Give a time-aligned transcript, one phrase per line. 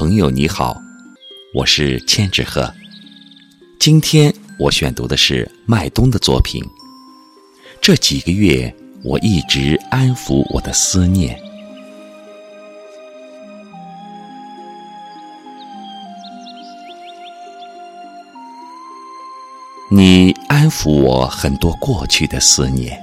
[0.00, 0.80] 朋友你好，
[1.52, 2.72] 我是千纸鹤。
[3.78, 6.64] 今天我选读的是麦冬的作品。
[7.82, 8.74] 这几个月，
[9.04, 11.38] 我一直安抚我的思念。
[19.90, 22.98] 你安抚我很多过去的思念。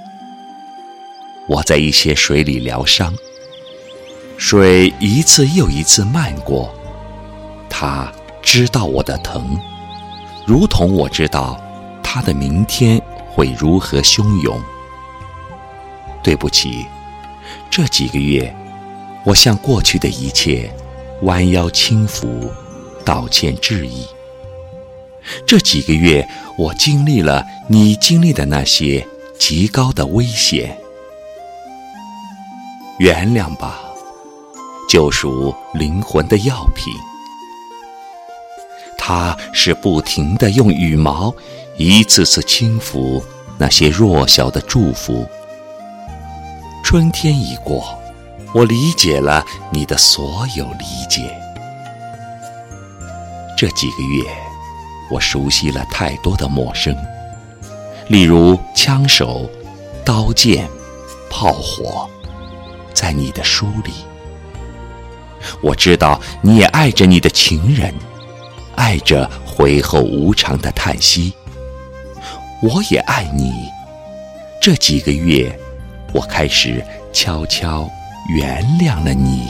[1.47, 3.13] 我在一些水里疗伤，
[4.39, 6.73] 水一次又一次漫过。
[7.79, 9.55] 他知道我的疼，
[10.47, 11.61] 如同我知道
[12.01, 12.99] 他的明天
[13.29, 14.59] 会如何汹涌。
[16.23, 16.87] 对不起，
[17.69, 18.51] 这几个月，
[19.23, 20.67] 我向过去的一切
[21.21, 22.49] 弯腰轻抚，
[23.05, 24.07] 道歉致意。
[25.45, 29.07] 这几个月，我经历了你经历的那些
[29.37, 30.75] 极高的危险。
[32.97, 33.77] 原谅吧，
[34.89, 36.91] 救赎灵魂的药品。
[39.07, 41.33] 它是不停的用羽毛
[41.77, 43.23] 一次次轻抚
[43.57, 45.25] 那些弱小的祝福。
[46.83, 47.97] 春天已过，
[48.53, 51.33] 我理解了你的所有理解。
[53.57, 54.25] 这几个月，
[55.09, 56.93] 我熟悉了太多的陌生，
[58.09, 59.49] 例如枪手、
[60.03, 60.67] 刀剑、
[61.29, 62.09] 炮火，
[62.93, 63.93] 在你的书里。
[65.61, 67.93] 我知道你也爱着你的情人。
[68.77, 71.33] 爱着回后无常的叹息，
[72.61, 73.51] 我也爱你。
[74.61, 75.51] 这几个月，
[76.13, 77.89] 我开始悄悄
[78.29, 79.49] 原谅了你。